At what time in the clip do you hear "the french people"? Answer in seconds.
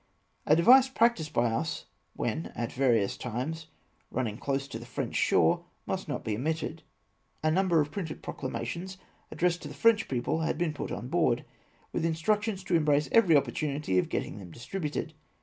9.67-10.39